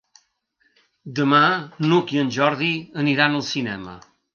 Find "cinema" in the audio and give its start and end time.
3.57-4.01